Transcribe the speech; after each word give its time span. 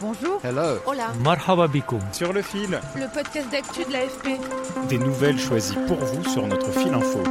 Bonjour. 0.00 0.40
Hello. 0.42 0.78
Hola. 0.86 1.12
Marhaba. 1.22 1.68
Sur 2.12 2.32
le 2.32 2.40
fil, 2.40 2.80
Le 2.96 3.12
podcast 3.12 3.50
d'actu 3.52 3.84
de 3.84 3.92
l'AFP. 3.92 4.40
des 4.88 4.96
nouvelles 4.96 5.38
choisies 5.38 5.76
pour 5.86 5.98
vous 5.98 6.24
sur 6.24 6.46
notre 6.46 6.70
fil 6.72 6.94
info. 6.94 7.22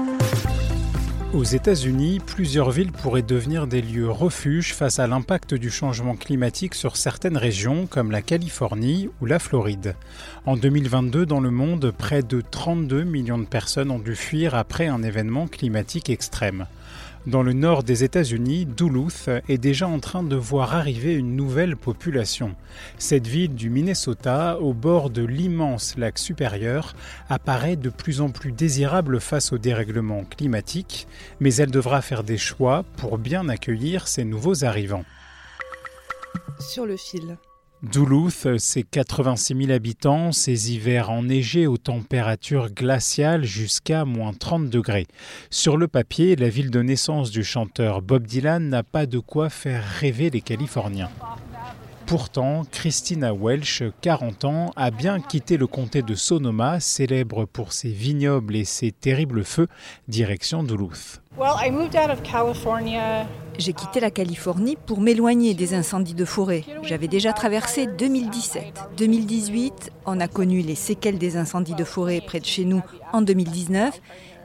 Aux 1.33 1.43
États-Unis, 1.43 2.19
plusieurs 2.23 2.69
villes 2.69 2.91
pourraient 2.91 3.23
devenir 3.23 3.65
des 3.65 3.81
lieux 3.81 4.09
refuges 4.09 4.75
face 4.75 4.99
à 4.99 5.07
l'impact 5.07 5.55
du 5.55 5.71
changement 5.71 6.15
climatique 6.15 6.75
sur 6.75 6.95
certaines 6.95 7.37
régions 7.37 7.87
comme 7.87 8.11
la 8.11 8.21
Californie 8.21 9.09
ou 9.19 9.25
la 9.25 9.39
Floride. 9.39 9.95
En 10.45 10.55
2022, 10.55 11.25
dans 11.25 11.39
le 11.39 11.51
monde, 11.51 11.91
près 11.97 12.21
de 12.21 12.41
32 12.41 13.03
millions 13.03 13.39
de 13.39 13.45
personnes 13.45 13.89
ont 13.89 13.99
dû 13.99 14.15
fuir 14.15 14.53
après 14.53 14.87
un 14.87 15.01
événement 15.01 15.47
climatique 15.47 16.09
extrême. 16.11 16.67
Dans 17.27 17.43
le 17.43 17.51
nord 17.53 17.83
des 17.83 18.05
États-Unis, 18.05 18.65
Duluth 18.65 19.29
est 19.49 19.57
déjà 19.57 19.87
en 19.87 19.99
train 19.99 20.23
de 20.23 20.37
voir 20.37 20.73
arriver 20.73 21.13
une 21.13 21.35
nouvelle 21.35 21.75
population. 21.75 22.55
Cette 22.97 23.27
ville 23.27 23.55
du 23.55 23.69
Minnesota, 23.69 24.57
au 24.59 24.73
bord 24.73 25.09
de 25.09 25.23
l'immense 25.23 25.97
lac 25.97 26.17
supérieur, 26.17 26.95
apparaît 27.27 27.75
de 27.75 27.89
plus 27.89 28.21
en 28.21 28.29
plus 28.29 28.53
désirable 28.53 29.19
face 29.19 29.51
au 29.51 29.57
dérèglement 29.57 30.23
climatique, 30.23 31.07
mais 31.41 31.53
elle 31.55 31.71
devra 31.71 32.01
faire 32.01 32.23
des 32.23 32.37
choix 32.37 32.83
pour 32.97 33.17
bien 33.17 33.49
accueillir 33.49 34.07
ces 34.07 34.23
nouveaux 34.23 34.63
arrivants. 34.63 35.05
Sur 36.59 36.85
le 36.85 36.95
fil. 36.95 37.37
Duluth, 37.81 38.57
c'est 38.57 38.83
86 38.83 39.55
000 39.55 39.71
habitants, 39.71 40.33
ses 40.33 40.73
hivers 40.73 41.09
enneigés 41.09 41.65
aux 41.65 41.77
températures 41.77 42.69
glaciales 42.69 43.45
jusqu'à 43.45 44.03
moins 44.03 44.33
30 44.33 44.69
degrés. 44.69 45.07
Sur 45.49 45.77
le 45.77 45.87
papier, 45.87 46.35
la 46.35 46.49
ville 46.49 46.71
de 46.71 46.81
naissance 46.81 47.31
du 47.31 47.41
chanteur 47.41 48.01
Bob 48.01 48.27
Dylan 48.27 48.67
n'a 48.67 48.83
pas 48.83 49.05
de 49.05 49.19
quoi 49.19 49.49
faire 49.49 49.81
rêver 50.01 50.29
les 50.29 50.41
Californiens. 50.41 51.09
Pourtant, 52.05 52.63
Christina 52.69 53.33
Welsh, 53.33 53.83
40 54.01 54.43
ans, 54.43 54.71
a 54.75 54.91
bien 54.91 55.21
quitté 55.21 55.55
le 55.55 55.67
comté 55.67 56.01
de 56.01 56.15
Sonoma, 56.15 56.81
célèbre 56.81 57.45
pour 57.45 57.71
ses 57.71 57.91
vignobles 57.91 58.57
et 58.57 58.65
ses 58.65 58.91
terribles 58.91 59.45
feux, 59.45 59.67
direction 60.09 60.63
Duluth. 60.63 61.21
J'ai 63.57 63.73
quitté 63.73 63.99
la 63.99 64.11
Californie 64.11 64.77
pour 64.85 65.01
m'éloigner 65.01 65.53
des 65.53 65.73
incendies 65.73 66.13
de 66.13 66.25
forêt. 66.25 66.63
J'avais 66.83 67.07
déjà 67.07 67.33
traversé 67.33 67.87
2017. 67.87 68.63
2018, 68.97 69.91
on 70.05 70.19
a 70.19 70.27
connu 70.27 70.61
les 70.61 70.75
séquelles 70.75 71.17
des 71.17 71.37
incendies 71.37 71.75
de 71.75 71.83
forêt 71.83 72.21
près 72.25 72.39
de 72.39 72.45
chez 72.45 72.65
nous 72.65 72.81
en 73.11 73.21
2019. 73.21 73.99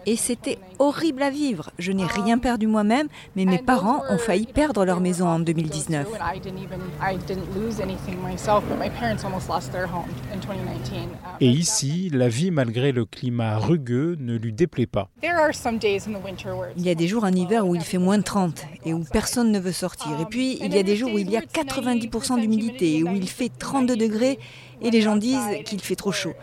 Et 0.06 0.16
c'était 0.16 0.58
horrible 0.78 1.22
à 1.22 1.30
vivre. 1.30 1.70
Je 1.78 1.92
n'ai 1.92 2.04
rien 2.04 2.38
perdu 2.38 2.66
moi-même, 2.66 3.08
mais 3.36 3.44
mes 3.44 3.58
parents 3.58 4.02
ont 4.10 4.18
failli 4.18 4.46
perdre 4.46 4.84
leur 4.84 5.00
maison 5.00 5.26
en 5.26 5.40
2019. 5.40 6.06
Et 11.40 11.48
ici, 11.48 12.10
la 12.12 12.28
vie 12.28 12.50
malgré 12.50 12.92
le 12.92 13.04
climat 13.04 13.58
rugueux 13.58 14.16
ne 14.20 14.36
lui 14.36 14.52
déplaît 14.52 14.86
pas. 14.86 15.08
Il 16.76 16.82
y 16.82 16.90
a 16.90 16.94
des 16.94 17.08
jours 17.08 17.24
en 17.24 17.32
hiver 17.32 17.66
où 17.66 17.74
il 17.74 17.82
fait 17.82 17.98
moins 17.98 18.18
de 18.18 18.22
30 18.22 18.64
et 18.84 18.92
où 18.92 19.04
personne 19.04 19.50
ne 19.52 19.58
veut 19.58 19.72
sortir. 19.72 20.20
Et 20.20 20.26
puis, 20.26 20.58
il 20.60 20.74
y 20.74 20.78
a 20.78 20.82
des 20.82 20.96
jours 20.96 21.12
où 21.12 21.18
il 21.18 21.30
y 21.30 21.36
a 21.36 21.40
90% 21.40 22.40
d'humidité 22.40 22.98
et 22.98 23.02
où 23.02 23.14
il 23.14 23.28
fait 23.28 23.50
32 23.58 23.96
degrés 23.96 24.38
et 24.80 24.90
les 24.90 25.00
gens 25.00 25.16
disent 25.16 25.62
qu'il 25.64 25.80
fait 25.80 25.96
trop 25.96 26.12
chaud. 26.12 26.34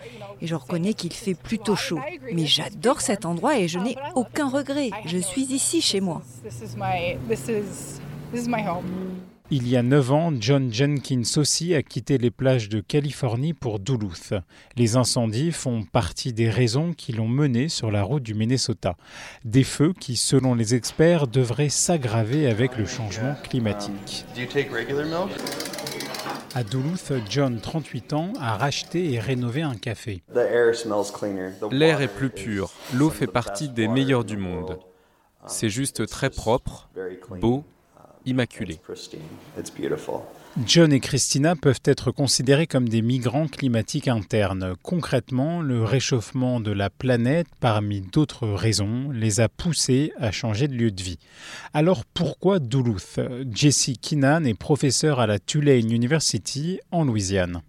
Et 0.41 0.47
je 0.47 0.55
reconnais 0.55 0.93
qu'il 0.93 1.13
fait 1.13 1.35
plutôt 1.35 1.75
chaud. 1.75 1.99
Mais 2.33 2.45
j'adore 2.45 3.01
cet 3.01 3.25
endroit 3.25 3.57
et 3.57 3.67
je 3.67 3.79
n'ai 3.79 3.95
aucun 4.15 4.49
regret. 4.49 4.89
Je 5.05 5.17
suis 5.17 5.43
ici 5.43 5.81
chez 5.81 6.01
moi. 6.01 6.21
Il 9.53 9.67
y 9.67 9.75
a 9.75 9.83
9 9.83 10.11
ans, 10.13 10.31
John 10.39 10.73
Jenkins 10.73 11.23
aussi 11.35 11.75
a 11.75 11.83
quitté 11.83 12.17
les 12.17 12.31
plages 12.31 12.69
de 12.69 12.79
Californie 12.79 13.53
pour 13.53 13.79
Duluth. 13.79 14.33
Les 14.77 14.95
incendies 14.95 15.51
font 15.51 15.83
partie 15.83 16.31
des 16.31 16.49
raisons 16.49 16.93
qui 16.93 17.11
l'ont 17.11 17.27
mené 17.27 17.67
sur 17.67 17.91
la 17.91 18.01
route 18.01 18.23
du 18.23 18.33
Minnesota. 18.33 18.95
Des 19.43 19.65
feux 19.65 19.91
qui, 19.91 20.15
selon 20.15 20.55
les 20.55 20.73
experts, 20.73 21.27
devraient 21.27 21.67
s'aggraver 21.67 22.47
avec 22.47 22.77
le 22.77 22.85
changement 22.85 23.35
climatique. 23.43 24.23
À 26.53 26.63
Duluth, 26.63 27.13
John, 27.29 27.61
38 27.61 28.13
ans, 28.13 28.33
a 28.39 28.57
racheté 28.57 29.13
et 29.13 29.19
rénové 29.19 29.61
un 29.61 29.75
café. 29.75 30.21
L'air 31.71 32.01
est 32.01 32.07
plus 32.09 32.29
pur, 32.29 32.71
l'eau 32.93 33.09
fait 33.09 33.27
partie 33.27 33.69
des 33.69 33.87
meilleures 33.87 34.25
du 34.25 34.35
monde. 34.35 34.77
C'est 35.47 35.69
juste 35.69 36.05
très 36.07 36.29
propre, 36.29 36.89
beau, 37.39 37.63
immaculé. 38.25 38.79
John 40.65 40.91
et 40.91 40.99
Christina 40.99 41.55
peuvent 41.55 41.81
être 41.85 42.11
considérés 42.11 42.67
comme 42.67 42.89
des 42.89 43.01
migrants 43.01 43.47
climatiques 43.47 44.09
internes. 44.09 44.75
Concrètement, 44.83 45.61
le 45.61 45.83
réchauffement 45.83 46.59
de 46.59 46.71
la 46.71 46.89
planète, 46.89 47.47
parmi 47.61 48.01
d'autres 48.01 48.47
raisons, 48.47 49.11
les 49.11 49.39
a 49.39 49.47
poussés 49.47 50.11
à 50.17 50.31
changer 50.31 50.67
de 50.67 50.73
lieu 50.73 50.91
de 50.91 51.01
vie. 51.01 51.19
Alors 51.73 52.03
pourquoi 52.05 52.59
Duluth? 52.59 53.19
Jesse 53.49 53.91
Keenan 54.01 54.43
est 54.43 54.57
professeur 54.57 55.21
à 55.21 55.27
la 55.27 55.39
Tulane 55.39 55.89
University 55.89 56.79
en 56.91 57.05
Louisiane. 57.05 57.61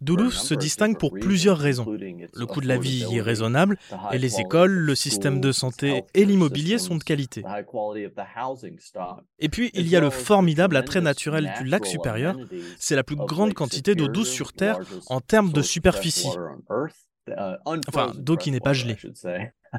Duluth 0.00 0.32
se 0.32 0.54
distingue 0.54 0.98
pour 0.98 1.12
plusieurs 1.12 1.58
raisons. 1.58 1.84
Le 1.86 2.46
coût 2.46 2.60
de 2.60 2.68
la 2.68 2.78
vie 2.78 3.06
est 3.12 3.20
raisonnable 3.20 3.76
et 4.12 4.18
les 4.18 4.40
écoles, 4.40 4.72
le 4.72 4.94
système 4.94 5.40
de 5.40 5.52
santé 5.52 6.04
et 6.14 6.24
l'immobilier 6.24 6.78
sont 6.78 6.96
de 6.96 7.02
qualité. 7.02 7.42
Et 9.38 9.48
puis, 9.48 9.70
il 9.74 9.88
y 9.88 9.96
a 9.96 10.00
le 10.00 10.10
formidable 10.10 10.76
attrait 10.76 11.00
naturel 11.00 11.52
du 11.58 11.64
lac 11.64 11.86
supérieur. 11.86 12.36
C'est 12.78 12.96
la 12.96 13.04
plus 13.04 13.16
grande 13.16 13.54
quantité 13.54 13.94
d'eau 13.94 14.08
douce 14.08 14.30
sur 14.30 14.52
Terre 14.52 14.78
en 15.06 15.20
termes 15.20 15.52
de 15.52 15.62
superficie. 15.62 16.28
Enfin, 17.88 18.12
d'eau 18.16 18.36
qui 18.36 18.50
n'est 18.50 18.60
pas 18.60 18.72
gelée. 18.72 18.96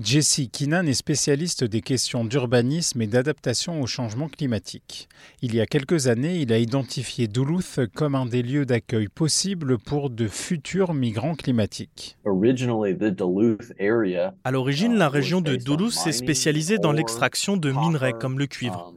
Jesse 0.00 0.48
Keenan 0.50 0.86
est 0.86 0.94
spécialiste 0.94 1.64
des 1.64 1.82
questions 1.82 2.24
d'urbanisme 2.24 3.02
et 3.02 3.06
d'adaptation 3.06 3.82
au 3.82 3.86
changement 3.86 4.30
climatique. 4.30 5.06
Il 5.42 5.54
y 5.54 5.60
a 5.60 5.66
quelques 5.66 6.06
années, 6.06 6.38
il 6.38 6.50
a 6.50 6.56
identifié 6.56 7.28
Duluth 7.28 7.78
comme 7.94 8.14
un 8.14 8.24
des 8.24 8.42
lieux 8.42 8.64
d'accueil 8.64 9.08
possibles 9.08 9.76
pour 9.76 10.08
de 10.08 10.28
futurs 10.28 10.94
migrants 10.94 11.34
climatiques. 11.34 12.16
À 12.24 12.30
l'origine, 14.50 14.94
la 14.94 15.10
région 15.10 15.42
de 15.42 15.56
Duluth 15.56 15.92
s'est 15.92 16.12
spécialisée 16.12 16.78
dans 16.78 16.92
l'extraction 16.92 17.58
de 17.58 17.70
minerais 17.70 18.14
comme 18.18 18.38
le 18.38 18.46
cuivre. 18.46 18.94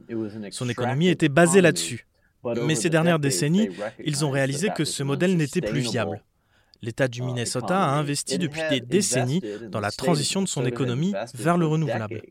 Son 0.50 0.70
économie 0.70 1.08
était 1.08 1.28
basée 1.28 1.60
là-dessus. 1.60 2.06
Mais 2.64 2.74
ces 2.74 2.88
dernières 2.88 3.18
décennies, 3.18 3.68
ils 4.02 4.24
ont 4.24 4.30
réalisé 4.30 4.70
que 4.74 4.86
ce 4.86 5.02
modèle 5.02 5.36
n'était 5.36 5.60
plus 5.60 5.80
viable. 5.80 6.22
L'État 6.86 7.08
du 7.08 7.20
Minnesota 7.20 7.82
a 7.82 7.98
investi 7.98 8.38
depuis 8.38 8.60
des 8.70 8.80
décennies 8.80 9.42
dans 9.72 9.80
la 9.80 9.90
transition 9.90 10.40
de 10.40 10.46
son 10.46 10.64
économie 10.64 11.12
vers 11.34 11.58
le 11.58 11.66
renouvelable. 11.66 12.22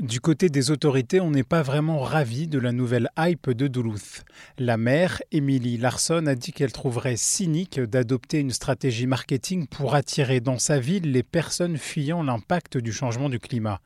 Du 0.00 0.18
côté 0.18 0.48
des 0.48 0.70
autorités, 0.70 1.20
on 1.20 1.30
n'est 1.30 1.42
pas 1.42 1.60
vraiment 1.60 2.00
ravi 2.00 2.46
de 2.46 2.58
la 2.58 2.72
nouvelle 2.72 3.10
hype 3.18 3.50
de 3.50 3.66
Duluth. 3.66 4.24
La 4.56 4.78
maire, 4.78 5.20
Emily 5.30 5.76
Larson, 5.76 6.26
a 6.26 6.34
dit 6.34 6.52
qu'elle 6.52 6.72
trouverait 6.72 7.18
cynique 7.18 7.78
d'adopter 7.78 8.38
une 8.38 8.50
stratégie 8.50 9.06
marketing 9.06 9.66
pour 9.66 9.94
attirer 9.94 10.40
dans 10.40 10.58
sa 10.58 10.80
ville 10.80 11.12
les 11.12 11.22
personnes 11.22 11.76
fuyant 11.76 12.22
l'impact 12.22 12.78
du 12.78 12.94
changement 12.94 13.28
du 13.28 13.38
climat. 13.38 13.82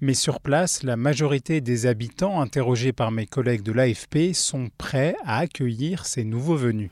Mais 0.00 0.14
sur 0.14 0.38
place, 0.38 0.84
la 0.84 0.96
majorité 0.96 1.60
des 1.60 1.86
habitants 1.86 2.40
interrogés 2.40 2.92
par 2.92 3.10
mes 3.10 3.26
collègues 3.26 3.64
de 3.64 3.72
l'AFP 3.72 4.34
sont 4.34 4.70
prêts 4.78 5.16
à 5.24 5.38
accueillir 5.38 6.06
ces 6.06 6.22
nouveaux 6.22 6.54
venus. 6.54 6.90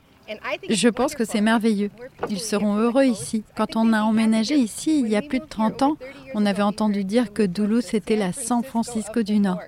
Je 0.68 0.88
pense 0.88 1.14
que 1.14 1.24
c'est 1.24 1.40
merveilleux. 1.40 1.90
Ils 2.28 2.40
seront 2.40 2.76
heureux 2.76 3.04
ici. 3.04 3.44
Quand 3.56 3.76
on 3.76 3.92
a 3.92 4.02
emménagé 4.02 4.56
ici 4.56 5.00
il 5.00 5.08
y 5.08 5.16
a 5.16 5.22
plus 5.22 5.40
de 5.40 5.46
30 5.46 5.82
ans, 5.82 5.96
on 6.34 6.46
avait 6.46 6.62
entendu 6.62 7.04
dire 7.04 7.32
que 7.32 7.42
Duluth 7.42 7.94
était 7.94 8.16
la 8.16 8.32
San 8.32 8.62
Francisco 8.62 9.22
du 9.22 9.38
Nord. 9.38 9.60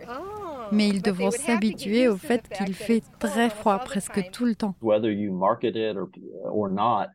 Mais 0.73 0.88
ils 0.88 1.03
devront 1.03 1.31
s'habituer 1.31 2.08
au 2.08 2.17
fait 2.17 2.43
qu'il 2.49 2.75
fait 2.75 3.03
très 3.19 3.50
froid 3.50 3.79
presque 3.79 4.31
tout 4.32 4.44
le 4.44 4.55
temps. 4.55 4.75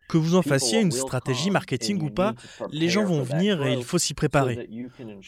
Que 0.07 0.17
vous 0.17 0.35
en 0.35 0.41
fassiez 0.41 0.81
une 0.81 0.91
stratégie 0.91 1.51
marketing 1.51 2.01
ou 2.01 2.09
pas, 2.09 2.33
les 2.71 2.89
gens 2.89 3.03
vont 3.03 3.23
venir 3.23 3.65
et 3.65 3.73
il 3.73 3.83
faut 3.83 3.97
s'y 3.97 4.13
préparer. 4.13 4.69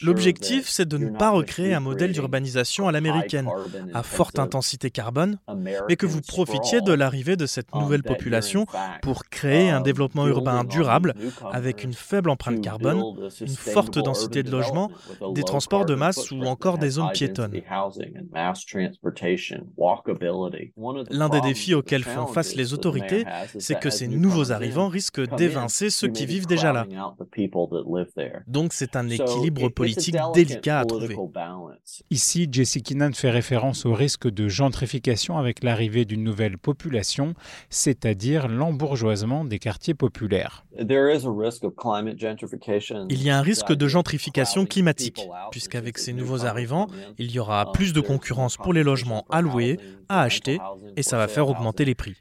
L'objectif, 0.02 0.68
c'est 0.68 0.88
de 0.88 0.98
ne 0.98 1.10
pas 1.10 1.32
recréer 1.32 1.74
un 1.74 1.80
modèle 1.80 2.12
d'urbanisation 2.12 2.88
à 2.88 2.92
l'américaine, 2.92 3.50
à 3.94 4.04
forte 4.04 4.40
intensité 4.40 4.90
carbone, 4.90 5.38
mais 5.88 5.96
que 5.96 6.06
vous 6.06 6.22
profitiez 6.22 6.82
de 6.82 6.94
l'arrivée 6.94 7.36
de 7.36 7.46
cette 7.46 7.74
nouvelle 7.76 8.04
population 8.04 8.66
pour 9.02 9.26
créer 9.26 9.70
un 9.70 9.82
développement 9.82 10.28
urbain 10.28 10.64
durable 10.64 11.14
avec 11.52 11.84
une 11.84 11.94
faible 11.94 12.30
empreinte 12.30 12.62
carbone, 12.62 13.04
une 13.42 13.48
forte 13.48 14.00
densité 14.00 14.44
de 14.44 14.52
logements, 14.52 14.92
des 15.34 15.44
transports 15.44 15.86
de 15.86 15.96
masse 15.96 16.32
ou 16.32 16.44
encore 16.44 16.78
des 16.78 16.92
zones 16.92 17.12
piétonnes. 17.12 17.62
L'un 21.10 21.30
des 21.30 21.42
défis 21.42 21.74
auxquels 21.74 22.04
font 22.04 22.28
face 22.28 22.56
les 22.56 22.74
autorités, 22.74 23.26
c'est 23.60 23.80
que 23.80 23.90
ces 23.94 24.07
nouveaux 24.07 24.51
arrivants 24.51 24.88
risquent 24.88 25.36
d'évincer 25.36 25.90
ceux 25.90 26.07
qui 26.07 26.25
vivent 26.25 26.48
déjà 26.48 26.74
là. 26.74 26.86
Donc 28.48 28.74
c'est 28.74 28.95
un 28.95 29.10
équilibre 29.10 29.69
politique 29.69 30.16
délicat 30.34 30.80
à 30.80 30.86
trouver. 30.86 31.16
Ici, 32.10 32.48
Jesse 32.51 32.80
Keenan 32.84 33.13
fait 33.13 33.30
référence 33.30 33.86
au 33.86 33.94
risque 33.94 34.30
de 34.30 34.48
gentrification 34.48 35.38
avec 35.38 35.63
l'arrivée 35.63 36.06
d'une 36.06 36.24
nouvelle 36.24 36.57
population, 36.57 37.34
c'est-à-dire 37.69 38.48
l'embourgeoisement 38.48 39.45
des 39.45 39.60
quartiers 39.60 39.94
populaires. 39.94 40.66
Il 43.10 43.24
y 43.24 43.30
a 43.30 43.38
un 43.38 43.42
risque 43.42 43.74
de 43.74 43.88
gentrification 43.88 44.66
climatique, 44.66 45.28
puisqu'avec 45.51 45.98
ces 45.98 46.13
nouveaux 46.13 46.45
arrivants, 46.45 46.88
il 47.18 47.31
y 47.31 47.40
aura 47.40 47.72
plus 47.72 47.94
de 47.94 48.01
concurrence 48.01 48.57
pour 48.57 48.74
les 48.74 48.84
logements 48.84 49.25
à 49.30 49.42
louer, 49.42 49.80
à 50.10 50.22
acheter, 50.22 50.60
et 50.95 51.04
ça 51.04 51.18
va 51.18 51.28
faire 51.28 51.48
augmenter 51.48 51.86
les 51.86 51.95
prix. 51.95 52.16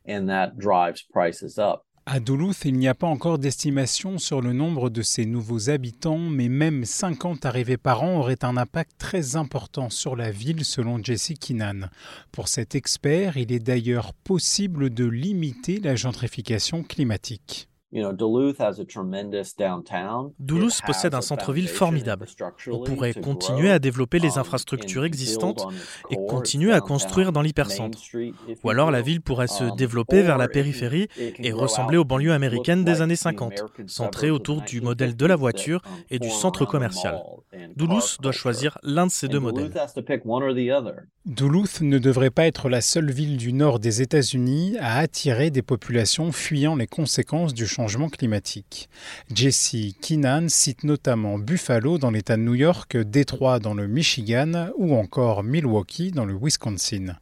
À 2.05 2.19
Duluth, 2.19 2.65
il 2.65 2.75
n'y 2.75 2.89
a 2.89 2.95
pas 2.95 3.07
encore 3.07 3.39
d'estimation 3.39 4.19
sur 4.19 4.41
le 4.41 4.53
nombre 4.53 4.91
de 4.91 5.03
ces 5.03 5.25
nouveaux 5.25 5.71
habitants, 5.71 6.19
mais 6.19 6.49
même 6.49 6.85
50 6.85 7.47
arrivées 7.47 7.77
par 7.77 8.03
an 8.03 8.19
auraient 8.19 8.45
un 8.45 8.57
impact 8.57 8.93
très 8.99 9.37
important 9.37 9.89
sur 9.89 10.17
la 10.17 10.33
ville, 10.33 10.65
selon 10.65 11.03
Jesse 11.03 11.35
Keenan. 11.41 11.89
Pour 12.33 12.49
cet 12.49 12.75
expert, 12.75 13.37
il 13.37 13.53
est 13.53 13.61
d'ailleurs 13.61 14.15
possible 14.15 14.91
de 14.91 15.05
limiter 15.05 15.79
la 15.79 15.95
gentrification 15.95 16.83
climatique. 16.83 17.69
Duluth 20.39 20.81
possède 20.87 21.15
un 21.15 21.21
centre-ville 21.21 21.69
formidable. 21.69 22.27
On 22.69 22.83
pourrait 22.85 23.13
continuer 23.13 23.71
à 23.71 23.79
développer 23.79 24.19
les 24.19 24.37
um, 24.37 24.41
infrastructures 24.41 25.05
existantes 25.05 25.67
et 26.11 26.17
continuer 26.27 26.73
à 26.73 26.81
construire 26.81 27.33
dans 27.33 27.43
l'hypercentre. 27.43 27.99
Ou 28.65 28.71
alors 28.71 28.91
la 28.91 29.03
ville 29.03 29.21
pourrait 29.21 29.47
se 29.47 29.65
um, 29.65 29.77
développer 29.77 30.23
vers 30.23 30.39
la 30.39 30.49
périphérie 30.49 31.09
et 31.19 31.53
ressembler 31.53 31.99
aux 31.99 32.05
banlieues 32.05 32.33
américaines 32.33 32.83
des 32.83 33.03
années 33.03 33.17
50, 33.17 33.63
centrées 33.87 34.31
autour 34.31 34.63
du 34.63 34.81
modèle 34.81 35.15
de 35.15 35.27
la 35.27 35.37
voiture 35.37 35.83
et 36.09 36.19
du 36.19 36.31
centre 36.31 36.65
commercial. 36.65 37.21
Duluth 37.77 38.17
doit 38.23 38.33
choisir 38.33 38.79
l'un 38.83 39.07
de 39.07 39.11
ces 39.11 39.29
deux 39.29 39.41
modèles. 39.41 39.71
Duluth 41.27 41.83
ne 41.83 41.99
devrait 41.99 42.31
pas 42.31 42.47
être 42.47 42.71
la 42.71 42.81
seule 42.81 43.11
ville 43.11 43.37
du 43.37 43.53
nord 43.53 43.79
des 43.79 44.01
États-Unis 44.01 44.77
à 44.81 44.99
attirer 44.99 45.51
des 45.51 45.63
populations 45.63 46.33
fuyant 46.33 46.75
les 46.75 46.87
conséquences 46.87 47.53
du 47.53 47.67
climatique. 48.11 48.89
Jesse 49.35 49.95
Keenan 50.01 50.49
cite 50.49 50.85
notamment 50.85 51.39
Buffalo 51.39 51.99
dans 51.99 52.11
l'État 52.11 52.37
de 52.37 52.43
New 52.43 52.55
York, 52.55 52.97
Détroit 52.97 53.59
dans 53.59 53.75
le 53.75 53.87
Michigan 53.87 54.69
ou 54.77 54.95
encore 54.95 55.43
Milwaukee 55.43 56.11
dans 56.11 56.25
le 56.25 56.37
Wisconsin. 56.41 57.17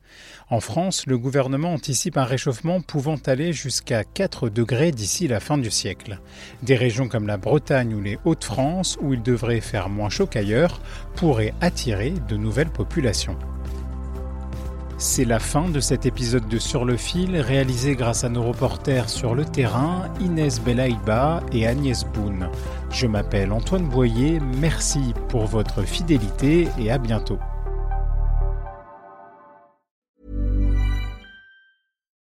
En 0.49 0.61
France, 0.61 1.07
le 1.07 1.19
gouvernement 1.19 1.73
anticipe 1.73 2.17
un 2.17 2.25
réchauffement 2.25 2.81
pouvant 2.81 3.19
aller 3.27 3.53
jusqu'à 3.53 4.05
4 4.05 4.49
degrés 4.49 4.93
d'ici 4.93 5.29
la 5.29 5.41
fin 5.41 5.59
du 5.59 5.71
siècle. 5.71 6.21
Des 6.62 6.77
régions 6.77 7.09
comme 7.09 7.27
la 7.27 7.37
Bretagne 7.37 7.95
ou 7.95 8.01
les 8.01 8.19
Hauts-de-France, 8.25 8.99
où 9.01 9.15
il 9.15 9.23
devrait 9.23 9.61
faire 9.61 9.89
moins 9.89 10.11
chaud 10.11 10.27
qu'ailleurs, 10.27 10.81
pourraient 11.15 11.55
attirer 11.61 12.15
de 12.29 12.37
nouvelles 12.37 12.71
populations. 12.71 13.37
C'est 15.02 15.25
la 15.25 15.38
fin 15.38 15.70
de 15.70 15.81
cet 15.81 16.05
épisode 16.05 16.47
de 16.47 16.58
Sur 16.58 16.85
le 16.85 16.99
fil, 16.99 17.35
réalisé 17.38 17.97
grâce 17.97 18.23
à 18.23 18.29
nos 18.29 18.43
reporters 18.43 19.08
sur 19.08 19.35
le 19.35 19.47
terrain, 19.47 20.05
Inès 20.20 20.61
Belaïba 20.61 21.43
et 21.52 21.67
Agnès 21.67 22.05
Boone. 22.05 22.50
Je 22.91 23.06
m'appelle 23.06 23.50
Antoine 23.50 23.88
Boyer, 23.88 24.41
merci 24.58 25.14
pour 25.31 25.47
votre 25.47 25.85
fidélité 25.85 26.69
et 26.79 26.91
à 26.91 26.99
bientôt. 26.99 27.38